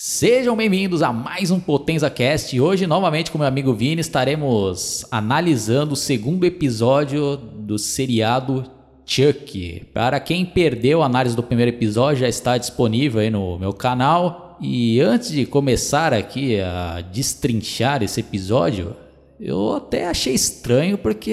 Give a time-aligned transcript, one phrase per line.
[0.00, 2.54] Sejam bem-vindos a mais um Potenza Cast.
[2.54, 8.64] E hoje, novamente, com meu amigo Vini, estaremos analisando o segundo episódio do seriado
[9.04, 9.86] Chuck.
[9.92, 14.56] Para quem perdeu a análise do primeiro episódio, já está disponível aí no meu canal.
[14.60, 18.94] E antes de começar aqui a destrinchar esse episódio,
[19.40, 21.32] eu até achei estranho porque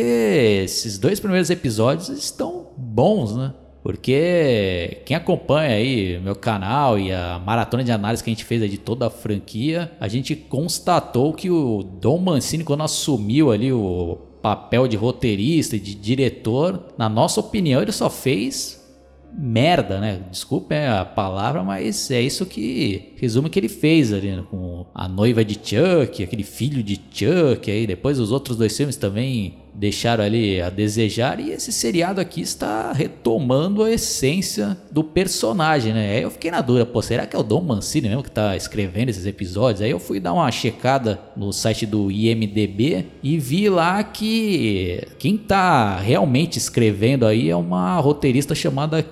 [0.63, 3.53] esses dois primeiros episódios estão bons, né?
[3.85, 8.67] Porque quem acompanha aí meu canal e a maratona de análise que a gente fez
[8.67, 14.17] de toda a franquia, a gente constatou que o Dom Mancini, quando assumiu ali o
[14.41, 18.83] papel de roteirista e de diretor, na nossa opinião, ele só fez
[19.31, 20.19] merda, né?
[20.31, 24.43] Desculpem a palavra, mas é isso que resume que ele fez ali né?
[24.49, 28.95] com a noiva de Chuck, aquele filho de Chuck, aí depois os outros dois filmes
[28.95, 35.93] também deixaram ali a desejar e esse seriado aqui está retomando a essência do personagem,
[35.93, 36.15] né?
[36.15, 38.55] Aí eu fiquei na dúvida, pô, será que é o Dom Mancini mesmo que está
[38.55, 39.81] escrevendo esses episódios?
[39.81, 45.35] Aí eu fui dar uma checada no site do IMDB e vi lá que quem
[45.35, 49.05] está realmente escrevendo aí é uma roteirista chamada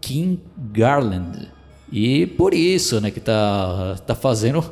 [0.00, 0.38] Kim
[0.72, 1.48] Garland.
[1.90, 4.62] E por isso, né, que tá, tá fazendo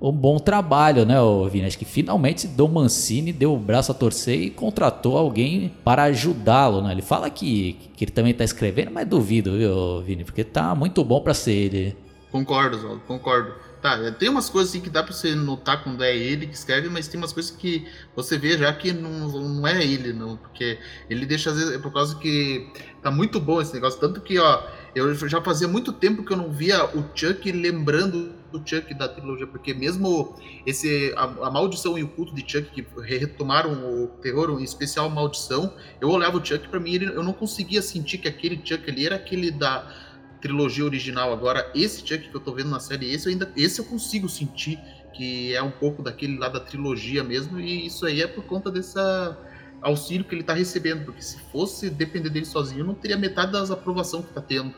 [0.00, 1.16] um bom trabalho, né,
[1.50, 1.66] Vini?
[1.66, 6.82] Acho que finalmente Dom Mancini deu o braço a torcer e contratou alguém para ajudá-lo,
[6.82, 6.92] né?
[6.92, 10.24] Ele fala que, que ele também está escrevendo, mas duvido, viu, Vini?
[10.24, 11.96] Porque tá muito bom para ser ele.
[12.30, 13.54] Concordo, Zoldo, concordo.
[13.80, 16.88] Tá, tem umas coisas assim que dá pra você notar quando é ele que escreve,
[16.88, 20.38] mas tem umas coisas que você vê já que não, não é ele, não.
[20.38, 20.78] Porque
[21.10, 22.66] ele deixa, às vezes, é por causa que
[23.02, 24.00] tá muito bom esse negócio.
[24.00, 24.62] Tanto que, ó,
[24.94, 29.08] eu já fazia muito tempo que eu não via o Chuck lembrando do Chuck da
[29.08, 34.08] trilogia, porque mesmo esse a, a, Maldição e o Culto de Chuck, que retomaram o
[34.22, 37.82] terror, em especial a Maldição, eu olhava o Chuck para mim, ele, eu não conseguia
[37.82, 39.92] sentir que aquele Chuck ali era aquele da
[40.40, 41.32] trilogia original.
[41.32, 44.28] Agora, esse Chuck que eu tô vendo na série, esse eu ainda esse eu consigo
[44.28, 44.78] sentir
[45.12, 48.70] que é um pouco daquele lá da trilogia mesmo, e isso aí é por conta
[48.70, 49.38] dessa
[49.80, 53.70] auxílio que ele tá recebendo, porque se fosse depender dele sozinho, não teria metade das
[53.70, 54.74] aprovações que tá tendo.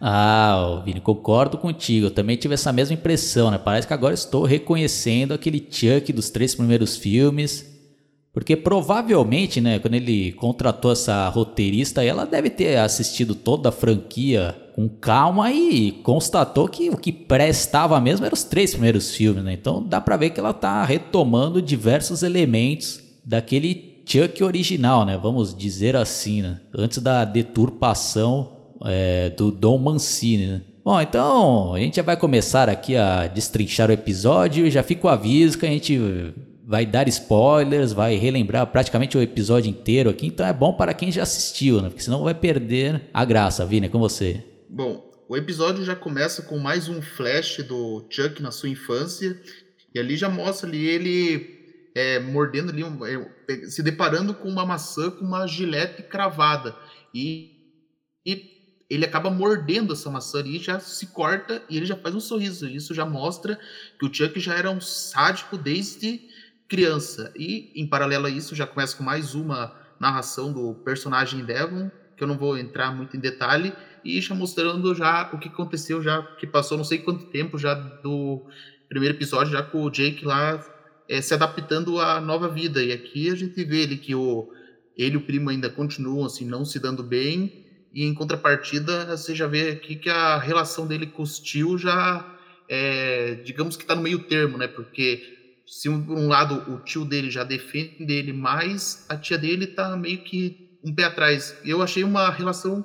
[0.00, 2.06] Ah, Vini, concordo contigo.
[2.06, 3.58] Eu também tive essa mesma impressão, né?
[3.58, 7.68] Parece que agora estou reconhecendo aquele Chuck dos três primeiros filmes.
[8.32, 14.56] Porque provavelmente, né, quando ele contratou essa roteirista, ela deve ter assistido toda a franquia
[14.76, 19.52] com calma e constatou que o que prestava mesmo eram os três primeiros filmes, né?
[19.52, 25.18] Então dá pra ver que ela tá retomando diversos elementos daquele Chuck original, né?
[25.20, 26.60] Vamos dizer assim, né?
[26.72, 30.62] Antes da deturpação é, do Dom Mancini, né?
[30.84, 34.70] Bom, então a gente já vai começar aqui a destrinchar o episódio.
[34.70, 35.98] Já fica o aviso que a gente
[36.70, 41.10] vai dar spoilers, vai relembrar praticamente o episódio inteiro aqui, então é bom para quem
[41.10, 41.88] já assistiu, né?
[41.88, 44.44] Porque senão vai perder a graça, Vini, é com você.
[44.68, 49.36] Bom, o episódio já começa com mais um flash do Chuck na sua infância,
[49.92, 51.60] e ali já mostra ali ele
[51.94, 56.76] é, mordendo ali, um, é, se deparando com uma maçã com uma gilete cravada.
[57.12, 57.50] E,
[58.24, 58.59] e
[58.90, 62.68] ele acaba mordendo essa maçã ali, já se corta e ele já faz um sorriso.
[62.68, 63.56] Isso já mostra
[63.96, 66.28] que o Chuck já era um sádico desde
[66.68, 67.32] criança.
[67.36, 72.24] E, em paralelo a isso, já começa com mais uma narração do personagem Devon, que
[72.24, 73.72] eu não vou entrar muito em detalhe,
[74.04, 77.74] e já mostrando já o que aconteceu, já que passou não sei quanto tempo já
[77.74, 78.44] do
[78.88, 80.64] primeiro episódio, já com o Jake lá
[81.08, 82.82] é, se adaptando à nova vida.
[82.82, 84.52] E aqui a gente vê ele que o,
[84.96, 89.34] ele e o primo ainda continuam assim, não se dando bem, e em contrapartida você
[89.34, 92.24] já vê aqui que a relação dele com os tio já
[92.68, 94.68] é, digamos que está no meio termo, né?
[94.68, 95.22] Porque
[95.66, 99.96] se por um lado o tio dele já defende ele mais, a tia dele tá
[99.96, 101.56] meio que um pé atrás.
[101.64, 102.84] Eu achei uma relação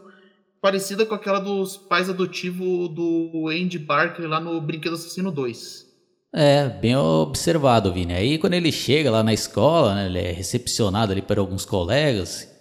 [0.59, 5.85] parecida com aquela dos pais adotivos do Andy Barker lá no Brinquedo Assassino 2.
[6.33, 8.13] É, bem observado, Vini.
[8.13, 12.54] Aí quando ele chega lá na escola, né, ele é recepcionado ali por alguns colegas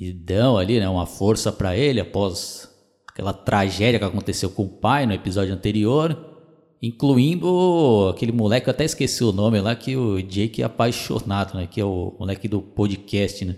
[0.00, 2.72] e dão ali né, uma força para ele após
[3.08, 6.16] aquela tragédia que aconteceu com o pai no episódio anterior.
[6.80, 11.66] Incluindo aquele moleque, eu até esqueci o nome lá, que o Jake é apaixonado, né?
[11.66, 13.56] Que é o moleque do podcast, né?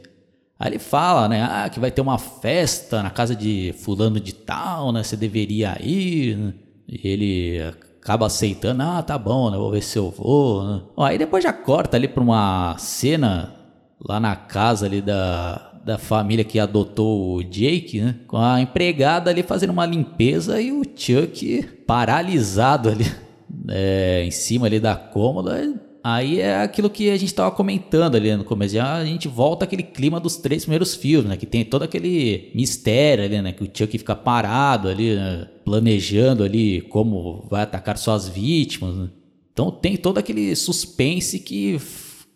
[0.58, 1.42] Aí ele fala, né?
[1.42, 5.02] Ah, que vai ter uma festa na casa de fulano de tal, né?
[5.02, 6.54] Você deveria ir, né?
[6.88, 9.58] E ele acaba aceitando, ah, tá bom, né?
[9.58, 10.82] Vou ver se eu vou, né?
[10.96, 13.54] aí depois já corta ali pra uma cena
[14.02, 18.16] lá na casa ali da, da família que adotou o Jake, né?
[18.26, 23.06] Com a empregada ali fazendo uma limpeza e o Chuck paralisado ali
[23.68, 25.74] é, em cima ali da cômoda.
[26.02, 28.80] Aí é aquilo que a gente estava comentando ali no começo.
[28.80, 31.36] A gente volta aquele clima dos três primeiros filmes, né?
[31.36, 33.52] Que tem todo aquele mistério ali, né?
[33.52, 35.46] Que o Chuck fica parado ali, né?
[35.70, 38.94] planejando ali como vai atacar suas vítimas.
[38.96, 39.08] Né?
[39.52, 41.78] Então tem todo aquele suspense que,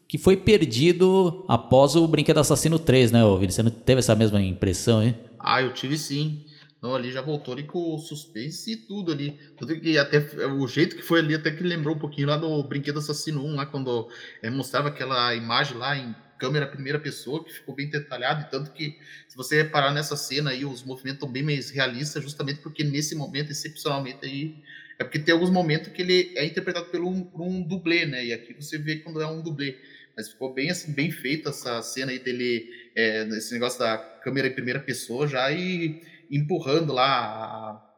[0.07, 3.53] que foi perdido após o Brinquedo Assassino 3, né, Vini?
[3.53, 5.17] Você não teve essa mesma impressão, hein?
[5.39, 6.45] Ah, eu tive sim.
[6.81, 9.39] Não, ali já voltou ali com o suspense e tudo ali.
[9.57, 12.63] Tudo que até o jeito que foi ali até que lembrou um pouquinho lá do
[12.63, 14.09] Brinquedo Assassino 1, lá quando
[14.43, 18.71] é, mostrava aquela imagem lá em câmera primeira pessoa, que ficou bem detalhado, e tanto
[18.73, 22.85] que, se você reparar nessa cena aí, os movimentos estão bem mais realistas, justamente porque
[22.85, 24.57] nesse momento, excepcionalmente aí,
[24.99, 28.25] é porque tem alguns momentos que ele é interpretado por um, por um dublê, né,
[28.27, 29.77] e aqui você vê quando é um dublê,
[30.17, 34.49] mas ficou bem assim, bem feita essa cena aí dele, é, esse negócio da câmera
[34.49, 36.01] em primeira pessoa já, e
[36.31, 37.94] empurrando lá a,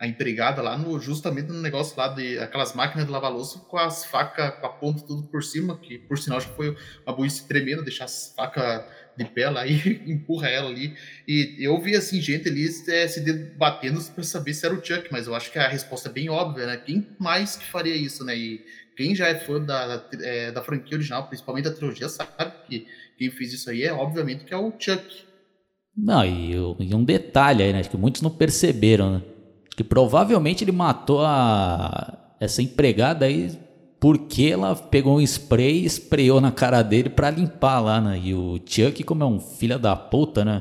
[0.00, 3.76] a empregada lá no justamente no negócio lá de aquelas máquinas de lavar louça com
[3.76, 6.74] as facas com a ponta tudo por cima, que por sinal que foi
[7.06, 8.82] uma burrice tremenda deixar as facas
[9.14, 10.96] de pé lá e empurra ela ali.
[11.28, 15.08] E eu vi assim gente ali é, se debatendo para saber se era o Chuck,
[15.12, 16.78] mas eu acho que a resposta é bem óbvia, né?
[16.78, 18.34] Quem mais que faria isso, né?
[18.34, 18.64] E
[18.96, 22.86] quem já é fã da, da, é, da franquia original, principalmente da trilogia, sabe que
[23.18, 25.24] quem fez isso aí é obviamente que é o Chuck.
[25.94, 27.80] Não, e, e um detalhe aí, né?
[27.80, 29.22] Acho que muitos não perceberam, né?
[29.80, 33.50] Que provavelmente ele matou a essa empregada aí
[33.98, 38.20] porque ela pegou um spray e sprayou na cara dele para limpar lá, né?
[38.22, 40.60] E o Chuck, como é um filho da puta, né?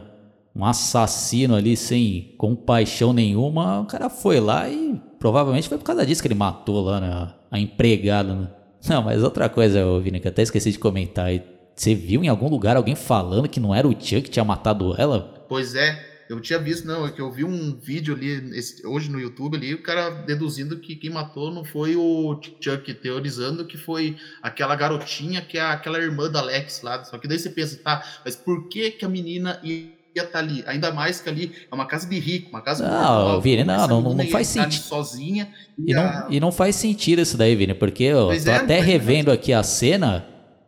[0.55, 6.05] Um assassino ali sem compaixão nenhuma, o cara foi lá e provavelmente foi por causa
[6.05, 7.33] disso que ele matou lá, né?
[7.51, 8.47] A empregada, né?
[8.87, 11.29] Não, mas outra coisa, Vini, que até esqueci de comentar.
[11.75, 14.95] Você viu em algum lugar alguém falando que não era o Chuck que tinha matado
[14.97, 15.45] ela?
[15.49, 19.09] Pois é, eu tinha visto, não, é que eu vi um vídeo ali esse, hoje
[19.09, 23.75] no YouTube ali, o cara deduzindo que quem matou não foi o Chuck, teorizando que
[23.75, 27.03] foi aquela garotinha que é aquela irmã da Alex lá.
[27.03, 30.37] Só que daí você pensa, tá, mas por que que a menina ia estar tá
[30.37, 30.63] ali?
[30.67, 34.01] Ainda mais que ali é uma casa de rico, uma casa Não, Vini, não, não,
[34.01, 34.83] não, não faz sentido.
[34.83, 35.51] sozinha.
[35.79, 36.03] E, e, a...
[36.03, 39.31] não, e não faz sentido isso daí, Vini, porque eu pois tô é, até revendo
[39.31, 40.27] aqui a cena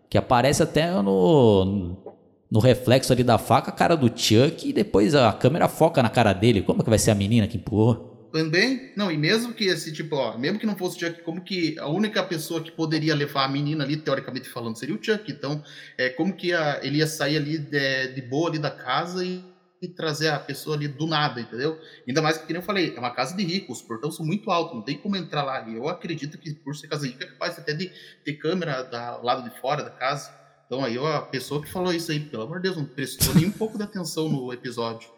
[0.09, 2.01] que aparece até no,
[2.51, 6.09] no reflexo ali da faca a cara do Chuck e depois a câmera foca na
[6.09, 6.61] cara dele.
[6.61, 8.11] Como que vai ser a menina que empurrou?
[8.31, 11.41] Também, não, e mesmo que esse tipo, ó, mesmo que não fosse o Chuck, como
[11.41, 15.29] que a única pessoa que poderia levar a menina ali, teoricamente falando, seria o Chuck.
[15.31, 15.63] Então,
[15.97, 19.43] é, como que a, ele ia sair ali de, de boa ali da casa e,
[19.81, 21.77] e, trazer a pessoa ali do nada, entendeu?
[22.07, 24.49] Ainda mais que, como eu falei, é uma casa de ricos, os portões são muito
[24.49, 25.67] altos, não tem como entrar lá.
[25.67, 27.91] E eu acredito que por ser casa rica é capaz até de
[28.23, 30.40] ter câmera do lado de fora da casa.
[30.71, 33.45] Então aí a pessoa que falou isso aí, pelo amor de Deus, não prestou nem
[33.45, 35.09] um pouco de atenção no episódio.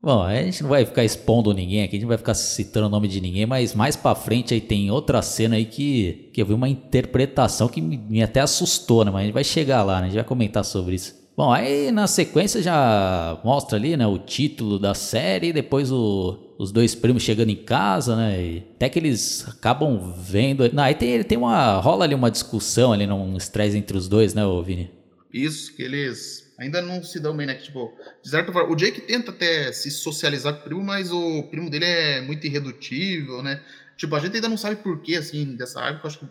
[0.00, 2.86] Bom, a gente não vai ficar expondo ninguém aqui, a gente não vai ficar citando
[2.86, 6.40] o nome de ninguém, mas mais pra frente aí tem outra cena aí que, que
[6.40, 9.10] eu vi uma interpretação que me, me até assustou, né?
[9.10, 10.06] Mas a gente vai chegar lá, né?
[10.06, 11.14] A gente vai comentar sobre isso.
[11.34, 16.70] Bom, aí na sequência já mostra ali, né, o título da série, depois o, os
[16.70, 20.70] dois primos chegando em casa, né, e até que eles acabam vendo...
[20.74, 21.80] Não, aí tem, tem uma...
[21.80, 24.90] rola ali uma discussão ali, num estresse entre os dois, né, Vini?
[25.32, 27.90] Isso, que eles ainda não se dão bem, né, que, tipo,
[28.22, 31.70] de certa forma, o Jake tenta até se socializar com o primo, mas o primo
[31.70, 33.62] dele é muito irredutível, né,
[33.96, 36.26] tipo, a gente ainda não sabe porquê, assim, dessa árvore, que eu acho que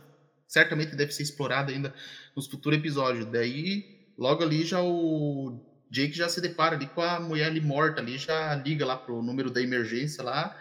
[0.48, 1.92] certamente deve ser explorada ainda
[2.36, 5.60] nos futuros episódios, daí logo ali já o
[5.90, 9.24] Jake já se depara ali com a mulher ali morta ali, já liga lá pro
[9.24, 10.56] número da emergência lá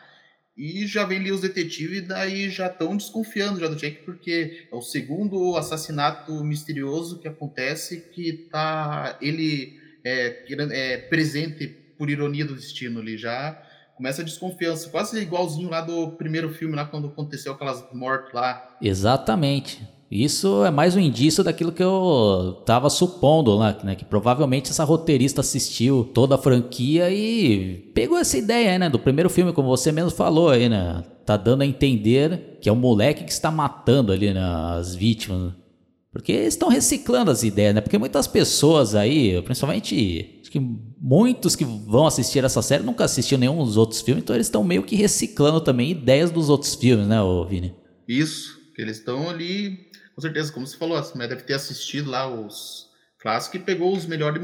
[0.56, 4.66] e já vem ali os detetives e daí já estão desconfiando já do Jake porque
[4.72, 12.46] é o segundo assassinato misterioso que acontece que tá ele é, é presente por ironia
[12.46, 13.62] do destino ali já
[13.94, 18.78] começa a desconfiança, quase igualzinho lá do primeiro filme lá quando aconteceu aquelas mortes lá.
[18.80, 19.86] Exatamente.
[20.10, 23.94] Isso é mais um indício daquilo que eu estava supondo lá, né?
[23.94, 28.90] Que provavelmente essa roteirista assistiu toda a franquia e pegou essa ideia, né?
[28.90, 31.04] Do primeiro filme, como você mesmo falou aí, né?
[31.24, 34.42] Tá dando a entender que é o moleque que está matando ali né,
[34.76, 35.52] as vítimas.
[36.12, 37.80] Porque eles estão reciclando as ideias, né?
[37.80, 40.60] Porque muitas pessoas aí, principalmente acho que
[41.00, 44.64] muitos que vão assistir essa série nunca assistiram nenhum dos outros filmes, então eles estão
[44.64, 47.72] meio que reciclando também ideias dos outros filmes, né, Vini?
[48.08, 49.88] Isso, eles estão ali
[50.20, 53.96] com certeza, como você falou, a mulher deve ter assistido lá os clássicos e pegou
[53.96, 54.42] os melhores,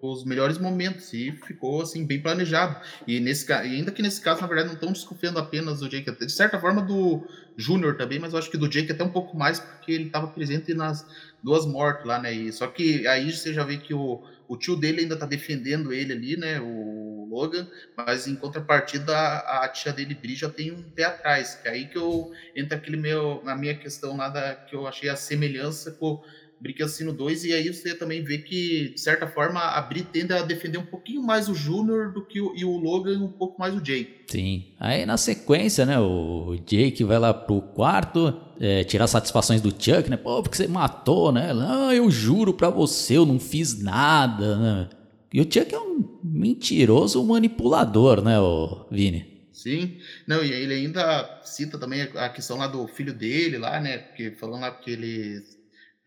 [0.00, 2.80] os melhores momentos e ficou assim bem planejado.
[3.04, 6.30] E nesse ainda que nesse caso, na verdade, não estão desconfiando apenas do Jake, de
[6.30, 9.58] certa forma do Júnior também, mas eu acho que do Jake até um pouco mais,
[9.58, 11.04] porque ele estava presente nas
[11.42, 12.32] duas mortes lá, né?
[12.32, 15.92] E, só que aí você já vê que o, o tio dele ainda está defendendo
[15.92, 16.60] ele ali, né?
[16.60, 17.66] O Logan,
[17.96, 21.54] mas em contrapartida a, a tia dele, Bri, já tem um pé atrás.
[21.54, 24.86] Que é aí que eu entra aquele meu, na minha questão lá da, que eu
[24.86, 26.22] achei a semelhança com
[26.60, 30.32] Brick Assassino 2, e aí você também vê que, de certa forma, a Bri tende
[30.32, 33.58] a defender um pouquinho mais o Júnior do que o, e o Logan um pouco
[33.60, 34.24] mais o Jake.
[34.26, 34.64] Sim.
[34.78, 40.10] Aí na sequência, né, o Jake vai lá pro quarto é, tirar satisfações do Chuck,
[40.10, 40.16] né?
[40.16, 41.54] Pô, porque você matou, né?
[41.54, 44.88] Não, eu juro pra você, eu não fiz nada, né?
[45.32, 46.02] E o Chuck é um
[46.38, 49.48] mentiroso manipulador, né, o Vini?
[49.52, 53.98] Sim, não, e ele ainda cita também a questão lá do filho dele lá, né?
[53.98, 55.42] Porque falando lá porque ele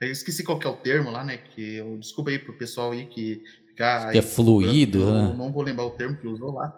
[0.02, 1.38] eu esqueci qual que é o termo lá, né?
[1.38, 4.12] Que eu, desculpa aí pro pessoal aí que ficar.
[4.12, 5.36] Que é fluido, eu, né?
[5.38, 6.74] Não vou lembrar o termo que usou lá.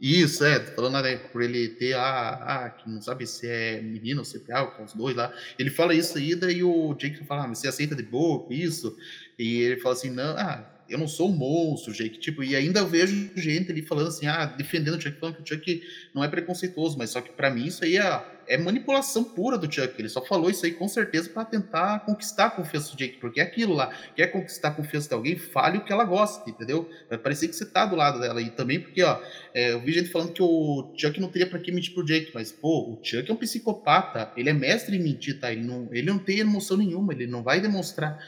[0.00, 4.20] Isso, é, falando né, por ele ter a, a, que não sabe se é menino
[4.20, 5.30] ou se é com os dois lá.
[5.58, 8.52] Ele fala isso aí, daí o Jake fala, ah, mas você aceita de boa com
[8.52, 8.96] isso?
[9.38, 12.18] E ele fala assim, não, ah, eu não sou um monstro, Jake.
[12.18, 15.42] Tipo, e ainda eu vejo gente ali falando assim, ah, defendendo o Chuck, falando que
[15.42, 15.82] o Chuck
[16.12, 19.72] não é preconceituoso, mas só que para mim isso aí é, é, manipulação pura do
[19.72, 19.94] Chuck.
[19.96, 23.40] Ele só falou isso aí com certeza para tentar conquistar a confiança do Jake, porque
[23.40, 26.90] é aquilo lá, quer conquistar a confiança de alguém, fale o que ela gosta, entendeu?
[27.08, 28.42] Vai parecer que você tá do lado dela.
[28.42, 29.20] E também porque, ó,
[29.54, 32.32] é, eu vi gente falando que o Chuck não teria para que mentir pro Jake,
[32.34, 35.52] mas, pô, o Chuck é um psicopata, ele é mestre em mentir, tá?
[35.52, 38.18] Ele não, ele não tem emoção nenhuma, ele não vai demonstrar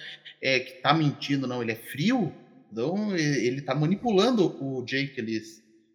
[0.43, 1.63] é, que tá mentindo, não.
[1.63, 2.33] Ele é frio,
[2.73, 5.43] então, ele está manipulando o Jake ali.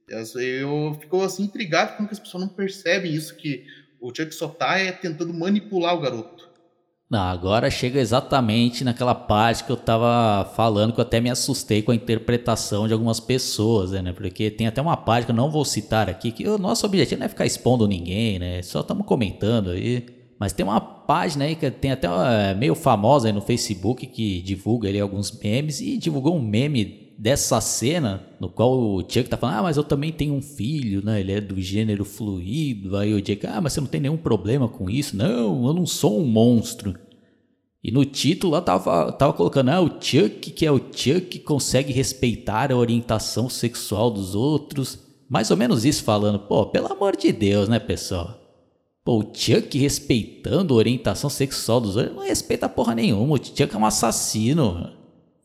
[0.08, 3.66] Eu fico assim intrigado como que as pessoas não percebem isso, que
[4.00, 6.48] o Chuck só tá é, tentando manipular o garoto.
[7.10, 11.82] Não, agora chega exatamente naquela parte que eu tava falando, que eu até me assustei
[11.82, 14.12] com a interpretação de algumas pessoas, né?
[14.12, 17.20] Porque tem até uma parte que eu não vou citar aqui, que o nosso objetivo
[17.20, 18.62] não é ficar expondo ninguém, né?
[18.62, 20.17] Só estamos comentando aí.
[20.40, 24.42] Mas tem uma página aí que tem até é, meio famosa aí no Facebook que
[24.42, 29.36] divulga ali alguns memes e divulgou um meme dessa cena no qual o Chuck tá
[29.36, 31.20] falando, ah, mas eu também tenho um filho, né?
[31.20, 32.96] Ele é do gênero fluido.
[32.96, 35.18] Aí o Jake, ah, mas você não tem nenhum problema com isso?
[35.18, 36.94] Não, eu não sou um monstro.
[37.84, 41.92] E no título lá tava, tava colocando, ah, o Chuck, que é o Chuck consegue
[41.92, 45.00] respeitar a orientação sexual dos outros.
[45.28, 48.47] Mais ou menos isso falando, pô, pelo amor de Deus, né, pessoal?
[49.08, 53.36] Pô, o Chuck respeitando a orientação sexual dos outros, não respeita porra nenhuma.
[53.36, 54.92] O Chuck é um assassino.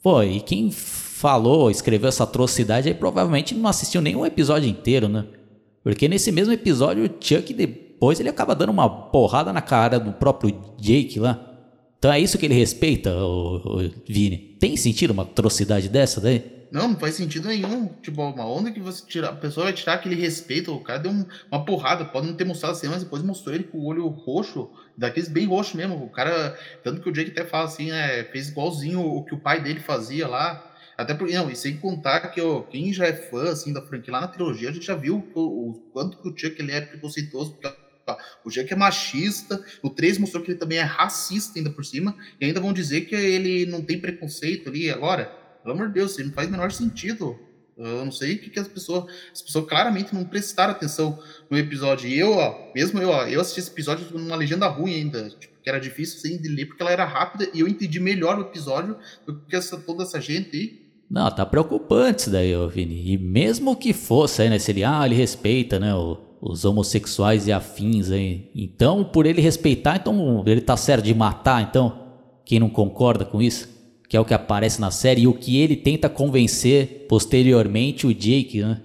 [0.02, 5.26] Pô, e quem falou, escreveu essa atrocidade aí provavelmente não assistiu nenhum episódio inteiro, né?
[5.84, 10.10] Porque nesse mesmo episódio, o Chuck depois ele acaba dando uma porrada na cara do
[10.10, 11.40] próprio Jake lá.
[12.00, 14.56] Então é isso que ele respeita, o, o Vini.
[14.58, 16.42] Tem sentido uma atrocidade dessa daí?
[16.72, 17.88] Não, não faz sentido nenhum.
[18.00, 20.74] Tipo, uma onda que você tira, a pessoa vai tirar aquele respeito.
[20.74, 23.64] O cara deu um, uma porrada, pode não ter mostrado assim, mas depois mostrou ele
[23.64, 26.02] com o olho roxo, daqueles bem roxo mesmo.
[26.02, 29.38] O cara, tanto que o Jake até fala assim, é, fez igualzinho o que o
[29.38, 30.66] pai dele fazia lá.
[30.96, 34.12] Até porque, não, e sem contar que ó, quem já é fã assim, da franquia
[34.14, 36.80] lá na trilogia, a gente já viu o, o quanto que o Chuck ele é
[36.80, 37.52] preconceituoso.
[37.52, 37.68] Porque,
[38.06, 41.84] ó, o Chuck é machista, o 3 mostrou que ele também é racista ainda por
[41.84, 45.41] cima, e ainda vão dizer que ele não tem preconceito ali agora.
[45.62, 47.38] Pelo amor de Deus, isso não faz o menor sentido.
[47.76, 49.04] Eu não sei o que, que as pessoas.
[49.32, 51.18] As pessoas claramente não prestaram atenção
[51.50, 52.08] no episódio.
[52.08, 55.30] E eu, ó, mesmo eu, ó, eu assisti esse episódio numa legenda ruim ainda.
[55.30, 58.38] Tipo, que era difícil assim, de ler, porque ela era rápida e eu entendi melhor
[58.38, 60.82] o episódio do que essa, toda essa gente aí.
[61.08, 63.12] Não, tá preocupante isso daí, Vini.
[63.12, 64.58] E mesmo que fosse aí, né?
[64.58, 65.94] Se ele, ah, ele respeita, né?
[65.94, 68.50] O, os homossexuais e afins aí.
[68.54, 72.02] Então, por ele respeitar, então ele tá certo de matar, então?
[72.44, 73.68] Quem não concorda com isso?
[74.12, 78.12] Que é o que aparece na série, e o que ele tenta convencer posteriormente o
[78.12, 78.82] Jake, né?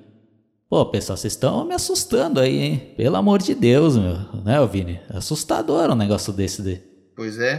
[0.70, 2.94] Pô, pessoal, vocês estão me assustando aí, hein?
[2.96, 4.14] Pelo amor de Deus, meu.
[4.46, 5.02] Né, Vini?
[5.10, 6.82] assustador um negócio desse daí.
[7.14, 7.58] Pois é,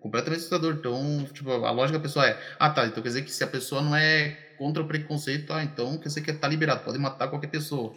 [0.00, 0.74] completamente assustador.
[0.80, 3.46] Então, tipo, a lógica da pessoa é: ah, tá, então quer dizer que se a
[3.46, 7.28] pessoa não é contra o preconceito, ah, então quer dizer que tá liberado, pode matar
[7.28, 7.94] qualquer pessoa.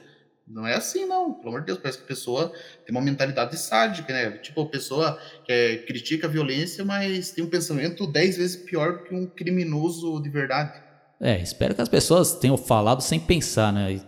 [0.49, 1.33] Não é assim, não.
[1.33, 2.51] Pelo amor de Deus, parece que a pessoa
[2.83, 4.31] tem uma mentalidade sádica, né?
[4.39, 9.13] Tipo, a pessoa é, critica a violência, mas tem um pensamento dez vezes pior que
[9.13, 10.81] um criminoso de verdade.
[11.21, 14.01] É, espero que as pessoas tenham falado sem pensar, né?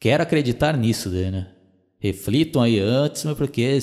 [0.00, 1.48] Quero acreditar nisso, daí, né?
[1.98, 3.78] Reflitam aí antes, porque é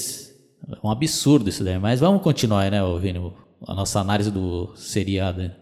[0.84, 1.78] um absurdo isso daí.
[1.78, 3.20] Mas vamos continuar, né, Vini?
[3.68, 5.44] A nossa análise do seriado.
[5.44, 5.56] Né?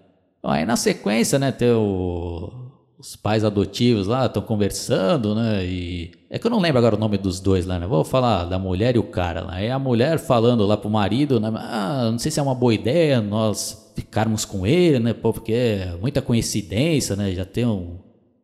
[0.43, 2.70] Aí na sequência, né, tem o
[3.01, 5.65] os pais adotivos lá estão conversando, né?
[5.65, 7.88] E é que eu não lembro agora o nome dos dois lá, né?
[7.88, 9.60] Vou falar da mulher e o cara lá.
[9.60, 11.51] É a mulher falando lá pro marido, né?
[11.55, 15.13] Ah, não sei se é uma boa ideia nós ficarmos com ele, né?
[15.13, 17.31] Pô, porque é muita coincidência, né?
[17.31, 17.98] Já tem um,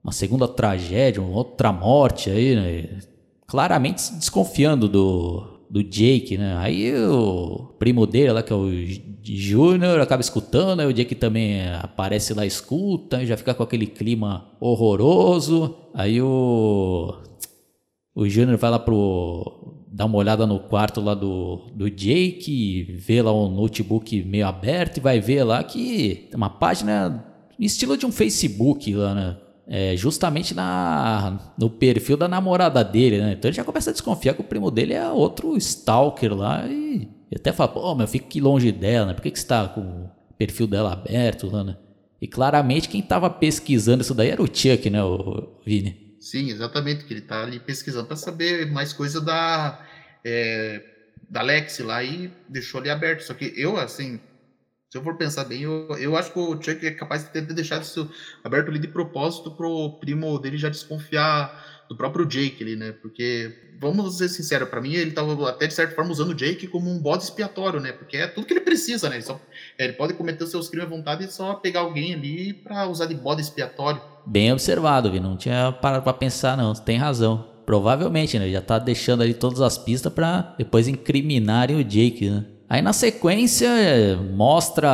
[0.04, 3.00] uma segunda tragédia, uma outra morte aí, né?
[3.46, 6.56] Claramente desconfiando do, do Jake, né?
[6.58, 8.70] Aí o primo dele lá, que é o
[9.24, 14.46] Júnior, acaba escutando, aí o Jake também aparece lá, escuta, já fica com aquele clima
[14.60, 15.76] horroroso.
[15.94, 17.14] Aí o.
[18.16, 23.20] O Júnior vai lá pro dá uma olhada no quarto lá do, do Jake, vê
[23.20, 27.26] lá o notebook meio aberto e vai ver lá que tem uma página
[27.60, 29.38] estilo de um Facebook lá, né?
[29.70, 33.34] É, justamente na, no perfil da namorada dele, né?
[33.34, 37.10] Então ele já começa a desconfiar que o primo dele é outro stalker lá e,
[37.36, 39.14] até fala, pô, mas fique longe dela, né?
[39.14, 41.78] Por que, que você tá com o perfil dela aberto lá, né?
[42.22, 46.16] E claramente quem tava pesquisando isso daí era o Chuck, né, o Vini?
[46.20, 49.86] Sim, exatamente, que ele tá ali pesquisando para saber mais coisa da,
[50.26, 50.84] é,
[51.30, 53.22] da Lex lá e deixou ali aberto.
[53.22, 54.20] Só que eu, assim,
[54.90, 57.42] se eu for pensar bem, eu, eu acho que o Chuck é capaz de ter
[57.42, 58.10] deixado isso
[58.42, 62.94] aberto ali de propósito pro primo dele já desconfiar do próprio Jake ali, né?
[62.94, 66.68] Porque, vamos ser sinceros, para mim ele tava até de certa forma usando o Jake
[66.68, 67.92] como um bode expiatório, né?
[67.92, 69.18] Porque é tudo que ele precisa, né?
[69.18, 69.40] Ele, só,
[69.78, 72.88] é, ele pode cometer os seus crimes à vontade e só pegar alguém ali para
[72.88, 74.02] usar de bode expiatório.
[74.26, 75.20] Bem observado, Vi.
[75.20, 76.74] Não tinha parado pra pensar, não.
[76.74, 77.46] Tem razão.
[77.66, 78.50] Provavelmente, né?
[78.50, 82.46] Já tá deixando ali todas as pistas para depois incriminarem o Jake, né?
[82.70, 83.70] Aí na sequência
[84.36, 84.90] mostra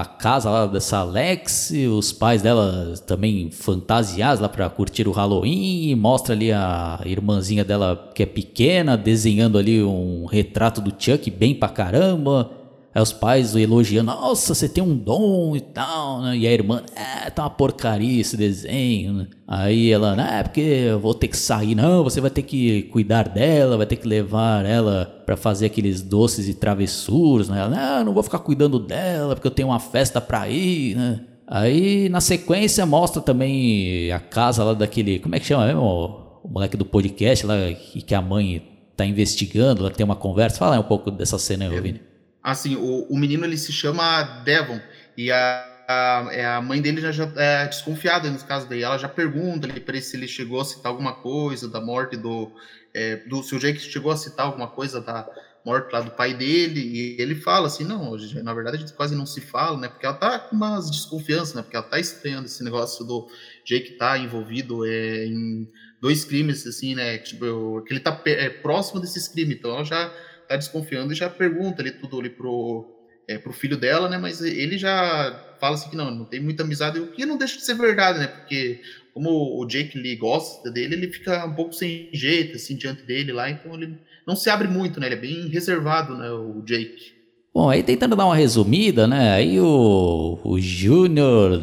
[0.00, 5.94] a casa lá dessa Alex, os pais dela também fantasiados lá para curtir o Halloween,
[5.94, 11.54] mostra ali a irmãzinha dela que é pequena desenhando ali um retrato do Chuck bem
[11.54, 12.61] pra caramba.
[12.94, 16.36] Aí os pais elogiando, nossa, você tem um dom e tal, né?
[16.36, 19.26] E a irmã, é, tá uma porcaria esse desenho, né?
[19.48, 23.28] Aí ela, é porque eu vou ter que sair, não, você vai ter que cuidar
[23.28, 27.60] dela, vai ter que levar ela para fazer aqueles doces e travessuras, né?
[27.60, 31.20] Ela, não, não vou ficar cuidando dela porque eu tenho uma festa pra ir, né?
[31.46, 35.82] Aí na sequência mostra também a casa lá daquele, como é que chama mesmo?
[35.82, 38.62] O, moleque do podcast lá que a mãe
[38.96, 40.58] tá investigando, ela tem uma conversa.
[40.58, 42.11] Fala aí um pouco dessa cena, aí, Vini.
[42.42, 44.80] Assim, o, o menino ele se chama Devon
[45.16, 48.82] e a, a, é, a mãe dele já, já é desconfiada nesse caso daí.
[48.82, 52.16] Ela já pergunta ali para ele se ele chegou a citar alguma coisa da morte
[52.16, 52.50] do,
[52.94, 53.42] é, do.
[53.42, 55.28] Se o Jake chegou a citar alguma coisa da
[55.64, 56.80] morte lá do pai dele.
[56.80, 59.88] E ele fala assim: não, na verdade a gente quase não se fala, né?
[59.88, 61.62] Porque ela tá com umas desconfianças, né?
[61.62, 63.28] Porque ela tá estranhando esse negócio do
[63.64, 65.68] Jake tá envolvido é, em
[66.00, 67.18] dois crimes, assim, né?
[67.18, 69.56] Tipo, que ele tá é, próximo desses crimes.
[69.56, 70.12] Então ela já
[70.52, 72.86] tá desconfiando e já pergunta ali tudo ali pro,
[73.28, 74.18] é, pro filho dela, né?
[74.18, 77.56] Mas ele já fala assim que não, não tem muita amizade, o que não deixa
[77.56, 78.26] de ser verdade, né?
[78.26, 78.80] Porque
[79.14, 83.32] como o Jake Lee gosta dele, ele fica um pouco sem jeito, assim, diante dele
[83.32, 85.06] lá, então ele não se abre muito, né?
[85.06, 87.12] Ele é bem reservado, né, o Jake.
[87.54, 89.34] Bom, aí tentando dar uma resumida, né?
[89.34, 91.62] Aí o, o Júnior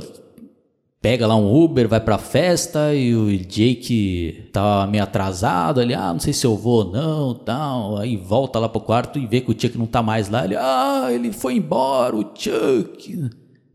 [1.01, 6.12] pega lá um Uber, vai pra festa e o Jake tá meio atrasado, ele, ah,
[6.12, 7.97] não sei se eu vou ou não, tal.
[7.97, 10.55] Aí volta lá pro quarto e vê que o Chuck não tá mais lá, ele,
[10.57, 13.29] ah, ele foi embora, o Chuck.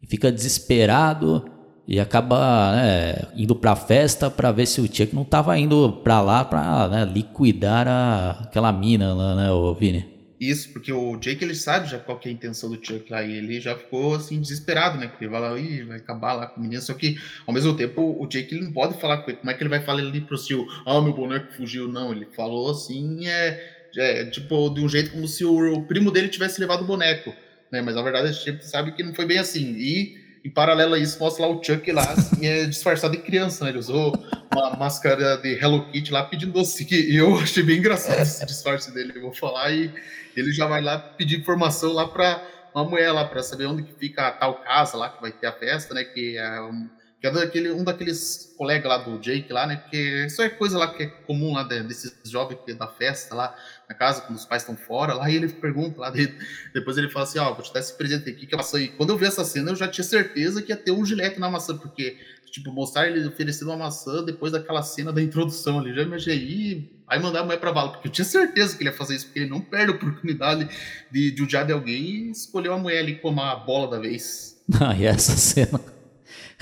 [0.07, 1.45] Fica desesperado
[1.89, 6.21] e acaba né, indo pra festa pra ver se o Chuck não tava indo pra
[6.21, 10.14] lá pra né, liquidar a, aquela mina lá, né, o Vini?
[10.41, 13.37] Isso, porque o Jake ele sabe já qual é a intenção do Chuck lá, e
[13.37, 15.07] ele já ficou assim desesperado, né?
[15.07, 16.83] Porque ele vai lá, Ih, vai acabar lá com o menino.
[16.83, 17.17] Só que,
[17.47, 19.39] ao mesmo tempo, o Jake ele não pode falar com ele.
[19.39, 21.89] Como é que ele vai falar ali pro seu, ah, meu boneco fugiu?
[21.89, 26.11] Não, ele falou assim, é, é tipo, de um jeito como se o, o primo
[26.11, 27.33] dele tivesse levado o boneco,
[27.71, 27.81] né?
[27.81, 29.75] Mas na verdade a gente sabe que não foi bem assim.
[29.79, 33.65] E em paralelo a isso, mostra lá o Chuck lá, assim, é disfarçado de criança,
[33.65, 33.71] né?
[33.71, 34.13] Ele usou
[34.53, 36.87] uma máscara de Hello Kitty lá pedindo doce.
[36.91, 39.73] E eu achei bem engraçado esse disfarce dele, vou falar.
[39.73, 39.91] E
[40.37, 43.95] ele já vai lá pedir informação lá para uma mulher lá, para saber onde que
[43.95, 46.05] fica a tal casa lá que vai ter a festa, né?
[46.05, 46.91] Que é um,
[47.25, 49.77] que é daquele, um daqueles colegas lá do Jake lá, né?
[49.77, 53.57] Porque isso é coisa lá que é comum lá desses jovens da festa lá
[53.89, 56.13] na casa, quando os pais estão fora, lá e ele pergunta lá,
[56.75, 58.79] depois ele fala assim, ó, oh, vou te dar esse presente aqui, que é maçã.
[58.79, 61.41] E quando eu vi essa cena, eu já tinha certeza que ia ter um gilete
[61.41, 62.19] na maçã, porque,
[62.51, 67.19] tipo, mostrar ele oferecendo uma maçã depois daquela cena da introdução ali, já imaginei, aí
[67.19, 69.39] mandar a mulher pra vala, porque eu tinha certeza que ele ia fazer isso, porque
[69.39, 70.69] ele não perde a oportunidade
[71.11, 74.53] de judiar de alguém e escolheu a mulher ali como a bola da vez.
[74.81, 75.79] Ah, e essa cena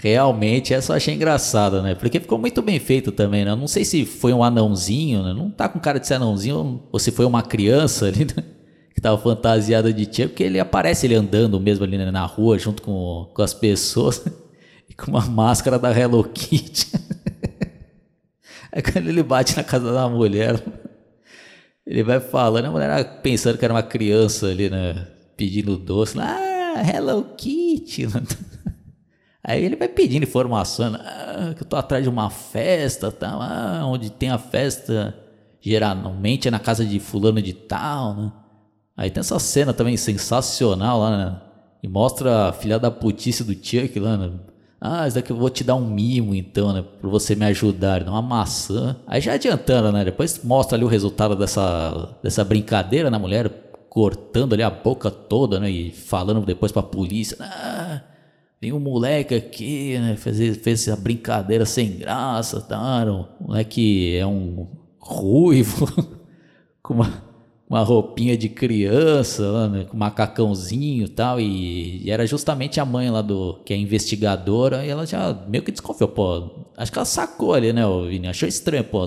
[0.03, 1.95] Realmente, essa eu achei engraçada, né?
[1.95, 3.55] Porque ficou muito bem feito também, né?
[3.55, 5.33] Não sei se foi um anãozinho, né?
[5.33, 8.43] Não tá com cara de ser anãozinho, ou se foi uma criança ali, né?
[8.93, 12.11] Que tava fantasiada de tia, porque ele aparece ele andando mesmo ali né?
[12.11, 14.25] na rua, junto com, com as pessoas,
[14.91, 16.89] e com uma máscara da Hello Kitty.
[18.73, 20.61] Aí quando ele bate na casa da mulher,
[21.87, 25.07] ele vai falando, a mulher pensando que era uma criança ali, né?
[25.37, 26.19] Pedindo doce.
[26.19, 28.09] Ah, Hello Kitty.
[29.45, 33.83] Aí ele vai pedindo informação, ah, que eu tô atrás de uma festa, tal, ah,
[33.87, 35.17] onde tem a festa,
[35.61, 38.33] geralmente é na casa de fulano de tal, né?
[38.97, 41.41] Aí tem essa cena também sensacional lá, né?
[41.83, 44.31] E mostra a filha da putice do Chuck lá, né?
[44.81, 46.85] Ah, isso daqui eu vou te dar um mimo então, né?
[47.01, 48.97] Pra você me ajudar, uma maçã.
[49.07, 50.05] Aí já adiantando, né?
[50.05, 53.19] Depois mostra ali o resultado dessa, dessa brincadeira, né?
[53.19, 53.49] Mulher
[53.89, 55.71] cortando ali a boca toda, né?
[55.71, 57.37] E falando depois pra polícia.
[57.41, 58.01] Ah,
[58.63, 60.15] tem um moleque aqui, né?
[60.17, 63.05] Fez, fez essa brincadeira sem graça, tá?
[63.05, 64.69] O moleque é um
[65.01, 65.85] ruivo,
[66.81, 67.33] com uma
[67.69, 73.11] uma roupinha de criança, né, com macacãozinho e tal, e, e, era justamente a mãe
[73.11, 77.07] lá do que é investigadora, e ela já meio que desconfiou, pô, acho que ela
[77.07, 78.29] sacou ali, né, Vini?
[78.29, 79.03] Achou estranho, pô,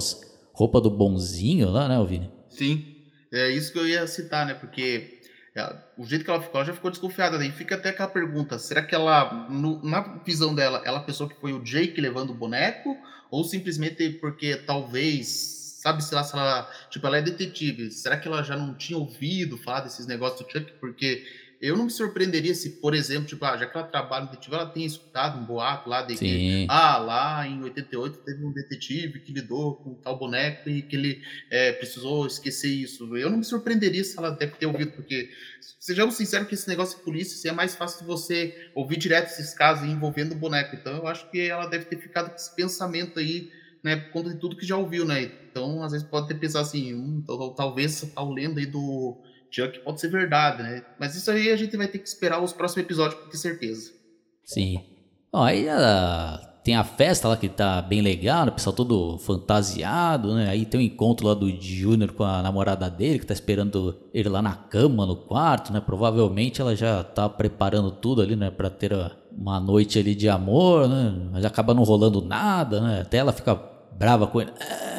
[0.52, 2.28] roupa do bonzinho lá, né, Vini?
[2.50, 2.84] Sim,
[3.32, 5.15] é isso que eu ia citar, né, porque
[5.56, 8.60] é, o jeito que ela ficou, ela já ficou desconfiada, daí fica até aquela pergunta,
[8.60, 12.34] será que ela, no, na visão dela, ela pensou que foi o Jake levando o
[12.34, 12.98] boneco,
[13.32, 18.28] ou simplesmente porque talvez sabe se ela, se ela, tipo, ela é detetive, será que
[18.28, 20.74] ela já não tinha ouvido falar desses negócios do Chuck?
[20.80, 21.24] Porque
[21.66, 24.56] eu não me surpreenderia se, por exemplo, tipo, ah, já que ela trabalha no detetive,
[24.56, 29.20] ela tenha escutado um boato lá de que, ah, lá em 88 teve um detetive
[29.20, 33.18] que lidou com tal boneco e que ele é, precisou esquecer isso.
[33.18, 35.30] Eu não me surpreenderia se ela deve ter ouvido, porque,
[35.80, 39.28] sejamos sinceros que esse negócio de polícia assim, é mais fácil de você ouvir direto
[39.28, 40.76] esses casos envolvendo o boneco.
[40.76, 43.50] Então, eu acho que ela deve ter ficado com esse pensamento aí
[43.84, 45.32] né, por conta de tudo que já ouviu, né?
[45.50, 47.24] Então, às vezes pode ter pensado assim, hum,
[47.56, 49.16] talvez essa tal lenda aí do
[49.56, 50.84] Chuck pode ser verdade, né?
[51.00, 53.94] Mas isso aí a gente vai ter que esperar os próximos episódios para ter certeza.
[54.44, 54.84] Sim.
[55.32, 58.52] Aí a, tem a festa lá que tá bem legal, né?
[58.52, 60.50] o pessoal todo fantasiado, né?
[60.50, 63.98] Aí tem o um encontro lá do Junior com a namorada dele, que tá esperando
[64.14, 65.80] ele lá na cama, no quarto, né?
[65.80, 68.52] Provavelmente ela já tá preparando tudo ali, né?
[68.52, 68.92] Pra ter
[69.32, 71.30] uma noite ali de amor, né?
[71.32, 73.02] Mas acaba não rolando nada, né?
[73.02, 73.56] Até ela fica
[73.98, 74.52] brava com ele.
[74.60, 74.95] É,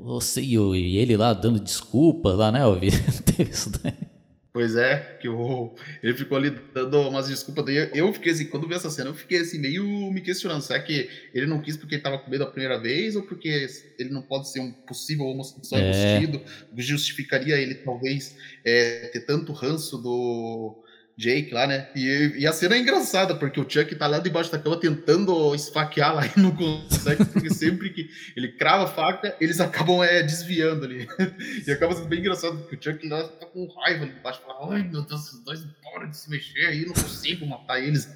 [0.00, 2.92] você e, e ele lá dando desculpas lá, né, Alvir?
[3.24, 4.08] Teve isso daí.
[4.50, 7.64] Pois é, que o, ele ficou ali dando umas desculpas.
[7.64, 10.62] Daí eu fiquei assim, quando vi essa cena, eu fiquei assim, meio me questionando.
[10.62, 13.14] Será que ele não quis porque ele tava com medo a primeira vez?
[13.14, 16.20] Ou porque ele não pode ser um possível homossexual é.
[16.76, 20.82] Justificaria ele, talvez, é, ter tanto ranço do,
[21.18, 21.88] Jake lá, né?
[21.96, 25.52] E, e, a cena é engraçada, porque o Chuck tá lá debaixo da cama tentando
[25.52, 30.22] esfaquear lá e não consegue, porque sempre que ele crava a faca, eles acabam é,
[30.22, 31.08] desviando ali.
[31.66, 34.76] e acaba sendo bem engraçado, porque o Chuck lá tá com raiva ali embaixo, fala,
[34.76, 38.08] ai meu Deus, esses dois param de se mexer aí, não consigo matar eles.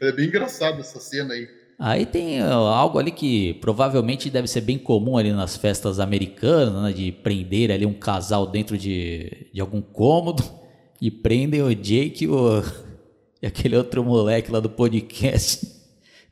[0.00, 1.46] É bem engraçado essa cena aí.
[1.78, 6.90] Aí tem algo ali que provavelmente deve ser bem comum ali nas festas americanas, né,
[6.90, 10.64] de prender ali um casal dentro de, de algum cômodo
[11.00, 12.62] e prendem o Jake e, o,
[13.42, 15.66] e aquele outro moleque lá do podcast.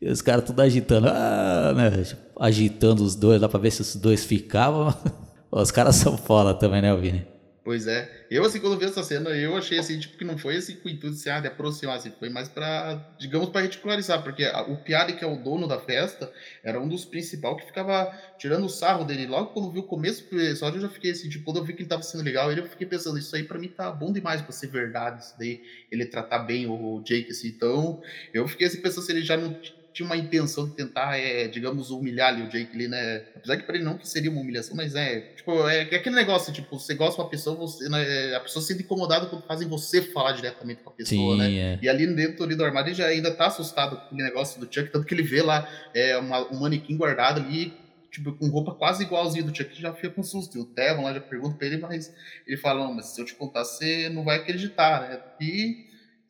[0.00, 2.04] E os caras tudo agitando, ah, né?
[2.38, 4.94] agitando os dois lá pra ver se os dois ficavam.
[5.56, 7.24] Os caras são foda também, né, Vini?
[7.64, 8.10] Pois é.
[8.28, 10.86] Eu, assim, quando vi essa cena, eu achei, assim, tipo, que não foi, assim, com
[10.86, 14.76] o intuito ah, de aproximar, assim, foi mais pra, digamos, pra ridicularizar, porque a, o
[14.82, 16.30] Piari, que é o dono da festa,
[16.62, 19.26] era um dos principais que ficava tirando o sarro dele.
[19.26, 21.72] Logo quando vi o começo do episódio, eu já fiquei, assim, tipo, quando eu vi
[21.72, 24.12] que ele tava sendo legal, ele, eu fiquei pensando, isso aí pra mim tá bom
[24.12, 27.98] demais pra ser verdade, isso daí, ele tratar bem o Jake, assim, então,
[28.34, 29.58] eu fiquei, assim, pensando se ele já não
[29.94, 33.24] tinha uma intenção de tentar, é, digamos, humilhar ali o Jake ali, né?
[33.36, 36.16] Apesar que para ele não que seria uma humilhação, mas é, tipo, é, é aquele
[36.16, 39.46] negócio, tipo, você gosta de uma pessoa, você, né, a pessoa se sente incomodada quando
[39.46, 41.54] fazem você falar diretamente com a pessoa, Sim, né?
[41.54, 41.78] É.
[41.80, 44.66] E ali dentro ali do armário ele já ainda tá assustado com aquele negócio do
[44.66, 47.72] Chuck, tanto que ele vê lá é, uma, um manequim guardado ali,
[48.10, 50.58] tipo, com roupa quase igualzinha do Chuck, já fica com susto.
[50.58, 52.12] E o Tevon lá já pergunta pra ele, mas
[52.44, 55.20] ele fala, não, mas se eu te contar, você não vai acreditar, né?
[55.40, 55.86] E,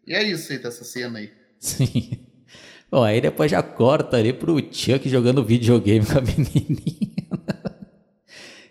[0.07, 1.33] e é isso aí dessa cena aí.
[1.59, 2.24] Sim.
[2.94, 7.11] Bom, aí depois já corta ali pro Chuck jogando videogame com a menininha.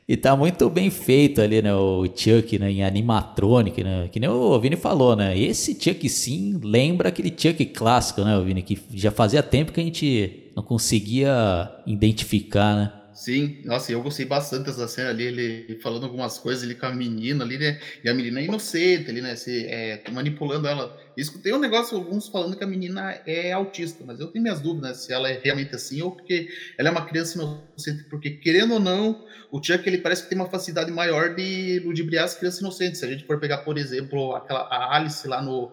[0.07, 1.75] e tá muito bem feito ali, né?
[1.75, 2.71] O Chuck, né?
[2.71, 4.07] Em animatronic, né?
[4.09, 5.38] Que nem o Vini falou, né?
[5.38, 8.62] Esse Chuck sim lembra aquele Chuck clássico, né, Vini?
[8.62, 12.93] Que já fazia tempo que a gente não conseguia identificar, né?
[13.13, 16.91] Sim, nossa, eu gostei bastante dessa cena ali, ele falando algumas coisas ali com a
[16.91, 17.80] menina ali, né?
[18.04, 19.36] E a menina é inocente ali, né?
[19.36, 20.99] Se, é, manipulando ela.
[21.15, 24.89] escutei um negócio, alguns falando que a menina é autista, mas eu tenho minhas dúvidas
[24.89, 28.04] né, se ela é realmente assim ou porque ela é uma criança inocente.
[28.10, 32.26] Porque, querendo ou não, o Chuck ele parece que tem uma facilidade maior de ludibriar
[32.26, 32.99] as crianças inocentes.
[32.99, 35.71] Se a gente for pegar, por exemplo, aquela, a Alice lá no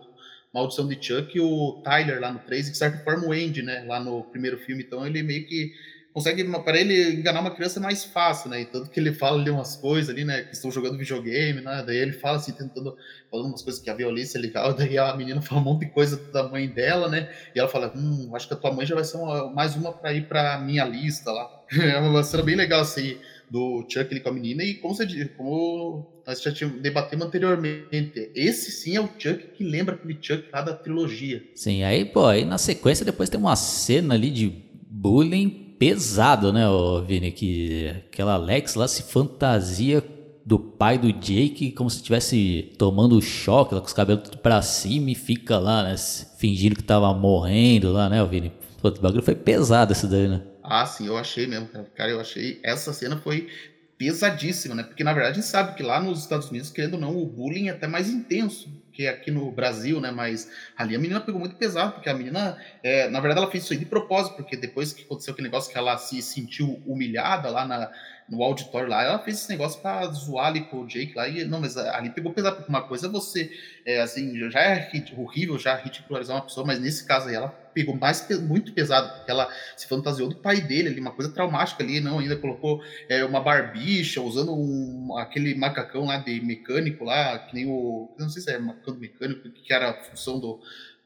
[0.53, 3.63] Maldição de Chuck e o Tyler lá no 3, e de certa forma o Andy,
[3.63, 3.85] né?
[3.87, 4.83] Lá no primeiro filme.
[4.83, 5.73] Então ele meio que
[6.13, 8.63] consegue, para ele enganar uma criança é mais fácil, né?
[8.63, 10.43] E tanto que ele fala ali umas coisas ali, né?
[10.43, 11.83] Que estão jogando videogame, né?
[11.87, 12.97] Daí ele fala assim, tentando,
[13.31, 15.93] falando umas coisas que a violência é legal, daí a menina fala um monte de
[15.93, 17.31] coisa da mãe dela, né?
[17.55, 19.93] E ela fala, hum, acho que a tua mãe já vai ser uma, mais uma
[19.93, 21.49] para ir para minha lista lá.
[21.71, 23.17] É uma cena bem legal assim
[23.49, 28.31] do Chuck ali com a menina e como você como nós já debatemos anteriormente.
[28.35, 31.43] Esse sim é o Chuck que lembra aquele Chuck lá da trilogia.
[31.55, 34.53] Sim, aí, pô, aí na sequência depois tem uma cena ali de
[34.89, 36.65] bullying pesado, né,
[37.07, 37.33] Vini?
[37.33, 40.05] Que aquela Alex lá se fantasia
[40.45, 44.61] do pai do Jake como se estivesse tomando choque, lá com os cabelos tudo pra
[44.61, 45.97] cima e fica lá, né?
[46.37, 48.53] Fingindo que tava morrendo lá, né, Vini?
[48.83, 50.43] Pô, o bagulho foi pesado esse daí, né?
[50.63, 52.11] Ah, sim, eu achei mesmo, cara.
[52.11, 52.61] eu achei.
[52.63, 53.49] Essa cena foi
[53.97, 54.83] pesadíssima, né?
[54.83, 57.25] Porque na verdade a gente sabe que lá nos Estados Unidos, querendo ou não, o
[57.25, 58.69] bullying é até mais intenso
[59.01, 60.11] que aqui no Brasil, né?
[60.11, 63.65] Mas ali a menina pegou muito pesado, porque a menina, é, na verdade, ela fez
[63.65, 67.49] isso aí de propósito, porque depois que aconteceu aquele negócio que ela se sentiu humilhada
[67.49, 67.91] lá na,
[68.31, 71.45] no auditório lá, ela fez esse negócio pra zoar ali com o Jake lá, e
[71.45, 73.51] não, mas ali pegou pesado, porque uma coisa é você,
[73.85, 77.97] é, assim, já é horrível já ridicularizar uma pessoa, mas nesse caso aí ela pegou
[77.97, 82.01] mais, muito pesado, porque ela se fantasiou do pai dele ali, uma coisa traumática ali,
[82.01, 87.55] não, ainda colocou é, uma barbicha, usando um, aquele macacão lá de mecânico lá, que
[87.55, 90.61] nem o, não sei se é macacão mecânico, que era a função do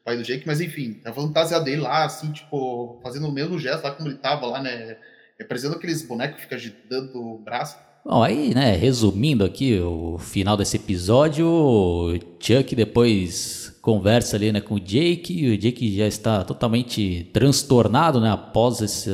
[0.04, 3.82] pai do Jake, mas enfim, a fantasia dele lá, assim, tipo, fazendo o mesmo gesto
[3.82, 4.98] lá como ele tava lá, né,
[5.38, 7.76] representando aqueles bonecos que ficam agitando o braço.
[8.04, 14.60] Bom, aí, né, resumindo aqui o final desse episódio, o Chuck depois conversa ali, né,
[14.60, 19.10] com o Jake, e o Jake já está totalmente transtornado, né, após esse,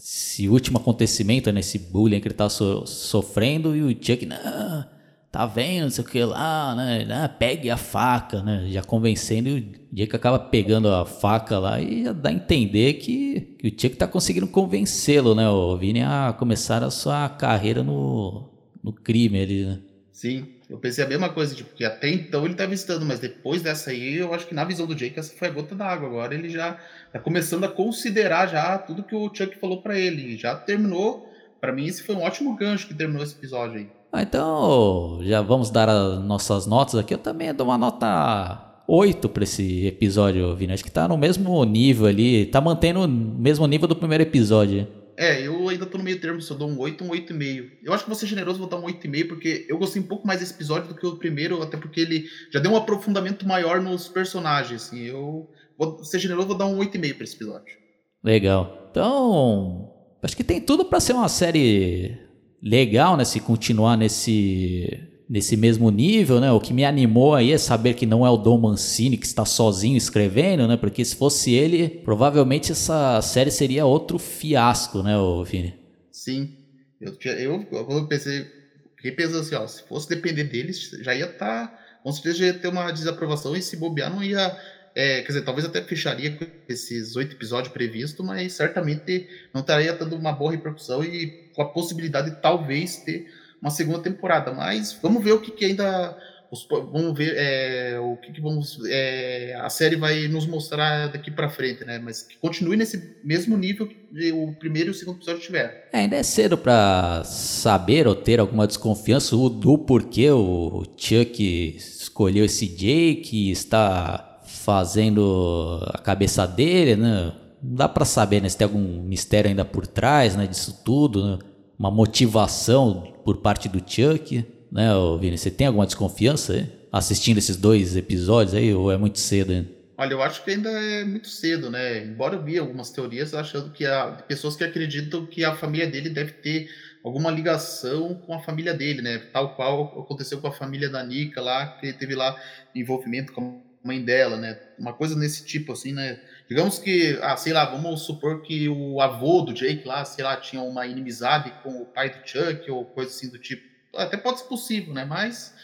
[0.00, 4.84] esse último acontecimento, né, bullying que ele está so, sofrendo, e o Chuck, não,
[5.32, 7.06] tá vendo, sei o que lá, né?
[7.10, 8.66] Ah, pegue a faca, né?
[8.68, 12.94] Já convencendo e o Jake acaba pegando a faca lá e já dá a entender
[12.94, 15.48] que, que o Chuck tá conseguindo convencê-lo, né?
[15.48, 18.50] O Vini a começar a sua carreira no,
[18.84, 19.80] no crime ali, né?
[20.12, 23.62] Sim, eu pensei a mesma coisa, tipo, que até então ele tá visitando, mas depois
[23.62, 26.08] dessa aí, eu acho que na visão do Jake essa foi a gota d'água.
[26.08, 26.78] Agora ele já
[27.10, 30.36] tá começando a considerar já tudo que o Chuck falou para ele.
[30.36, 31.26] Já terminou,
[31.58, 34.01] para mim esse foi um ótimo gancho que terminou esse episódio aí.
[34.12, 37.14] Ah, então, já vamos dar as nossas notas aqui.
[37.14, 40.74] Eu também dou uma nota 8 para esse episódio, Vini.
[40.74, 44.86] Acho que tá no mesmo nível ali, tá mantendo o mesmo nível do primeiro episódio.
[45.16, 47.70] É, eu ainda tô no meio termo, se eu dou um 8, um 8,5.
[47.82, 50.26] Eu acho que vou ser generoso, vou dar um 8,5, porque eu gostei um pouco
[50.26, 53.80] mais desse episódio do que o primeiro, até porque ele já deu um aprofundamento maior
[53.80, 55.04] nos personagens, assim.
[55.04, 55.48] Eu
[55.78, 57.76] vou ser generoso, vou dar um 8,5 pra esse episódio.
[58.22, 58.88] Legal.
[58.90, 59.90] Então,
[60.22, 62.21] acho que tem tudo para ser uma série
[62.62, 63.24] legal, né?
[63.24, 66.52] Se continuar nesse nesse mesmo nível, né?
[66.52, 69.46] O que me animou aí é saber que não é o Dom Mancini que está
[69.46, 70.76] sozinho escrevendo, né?
[70.76, 75.14] Porque se fosse ele, provavelmente essa série seria outro fiasco, né,
[75.46, 75.74] Vini?
[76.10, 76.54] Sim.
[77.00, 78.46] Eu, eu, eu pensei,
[78.94, 82.46] fiquei pensando assim, ó, se fosse depender deles, já ia estar, tá, com certeza já
[82.46, 84.54] ia ter uma desaprovação e se bobear não ia
[84.94, 89.92] é, quer dizer, talvez até fecharia com esses oito episódios previstos, mas certamente não estaria
[89.92, 93.26] dando uma boa repercussão e com a possibilidade de talvez ter
[93.60, 94.52] uma segunda temporada.
[94.52, 96.16] Mas vamos ver o que, que ainda.
[96.50, 101.30] Os, vamos ver é, o que, que vamos, é, a série vai nos mostrar daqui
[101.30, 101.98] para frente, né?
[101.98, 105.70] Mas que continue nesse mesmo nível que o primeiro e o segundo episódio tiveram.
[105.90, 112.44] É, ainda é cedo para saber ou ter alguma desconfiança do porquê o Chuck escolheu
[112.44, 114.31] esse Jake, está
[114.64, 117.32] fazendo a cabeça dele, né?
[117.62, 118.48] Não dá para saber, né?
[118.48, 120.46] Se tem algum mistério ainda por trás, né?
[120.46, 121.38] Disso tudo, né?
[121.78, 124.88] Uma motivação por parte do Chuck, né,
[125.20, 125.36] Vini?
[125.36, 129.66] Você tem alguma desconfiança assistindo esses dois episódios aí ou é muito cedo?
[129.96, 132.04] Olha, eu acho que ainda é muito cedo, né?
[132.04, 136.10] Embora eu vi algumas teorias achando que há pessoas que acreditam que a família dele
[136.10, 136.68] deve ter
[137.04, 139.18] alguma ligação com a família dele, né?
[139.32, 142.36] Tal qual aconteceu com a família da Nika lá, que ele teve lá
[142.74, 144.58] envolvimento com mãe dela, né?
[144.78, 146.20] Uma coisa nesse tipo, assim, né?
[146.48, 150.36] Digamos que, ah, sei lá, vamos supor que o avô do Jake lá, sei lá,
[150.36, 153.62] tinha uma inimizade com o pai do Chuck ou coisa assim do tipo.
[153.94, 155.04] Até pode ser possível, né?
[155.04, 155.54] Mas,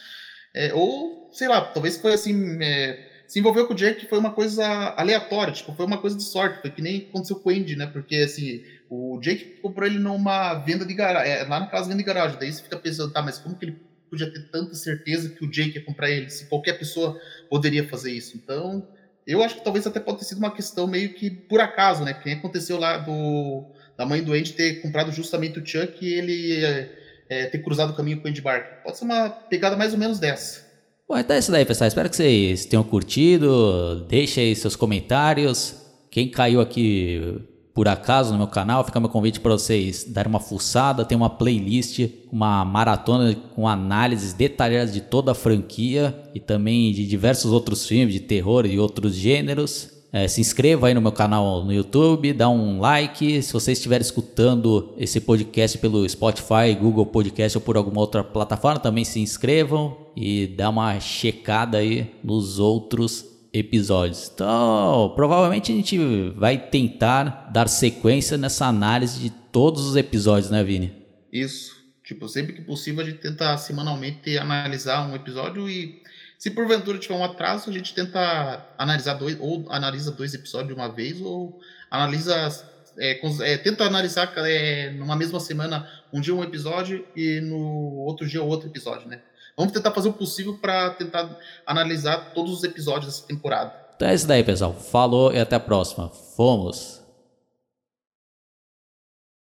[0.54, 4.32] é, ou, sei lá, talvez foi assim, é, se envolveu com o Jake foi uma
[4.32, 7.76] coisa aleatória, tipo, foi uma coisa de sorte, foi que nem aconteceu com o Andy,
[7.76, 7.86] né?
[7.86, 11.98] Porque, assim, o Jake comprou ele numa venda de garagem, é, lá na casa venda
[11.98, 15.28] de garagem, daí você fica pensando, tá, mas como que ele podia ter tanta certeza
[15.28, 18.36] que o Jake ia comprar ele, se qualquer pessoa poderia fazer isso.
[18.36, 18.86] Então,
[19.26, 22.14] eu acho que talvez até pode ter sido uma questão meio que por acaso, né?
[22.14, 23.64] Que nem aconteceu lá do,
[23.96, 26.90] da mãe do Andy ter comprado justamente o Chuck e ele é,
[27.28, 28.82] é, ter cruzado o caminho com o Andy Barker.
[28.82, 30.66] Pode ser uma pegada mais ou menos dessa.
[31.06, 31.88] Bom, então é isso daí, pessoal.
[31.88, 34.06] Espero que vocês tenham curtido.
[34.08, 35.74] Deixe aí seus comentários.
[36.10, 37.40] Quem caiu aqui
[37.78, 41.04] por acaso no meu canal, fica meu convite para vocês darem uma fuçada.
[41.04, 47.06] Tem uma playlist, uma maratona com análises detalhadas de toda a franquia e também de
[47.06, 49.90] diversos outros filmes de terror e outros gêneros.
[50.12, 53.40] É, se inscreva aí no meu canal no YouTube, dá um like.
[53.42, 58.80] Se você estiver escutando esse podcast pelo Spotify, Google Podcast ou por alguma outra plataforma,
[58.80, 64.30] também se inscrevam e dá uma checada aí nos outros episódios.
[64.32, 70.62] Então, provavelmente a gente vai tentar dar sequência nessa análise de todos os episódios, né,
[70.62, 70.92] Vini?
[71.32, 71.76] Isso.
[72.04, 76.02] Tipo, sempre que possível a gente tenta semanalmente analisar um episódio e
[76.38, 80.74] se porventura tiver um atraso, a gente tenta analisar dois, ou analisa dois episódios de
[80.74, 82.64] uma vez, ou analisa,
[82.96, 88.26] é, é, tenta analisar é, numa mesma semana, um dia um episódio e no outro
[88.26, 89.20] dia outro episódio, né?
[89.58, 93.74] Vamos tentar fazer o possível para tentar analisar todos os episódios dessa temporada.
[93.96, 94.72] Então é isso daí, pessoal.
[94.72, 96.08] Falou e até a próxima.
[96.36, 96.97] Fomos!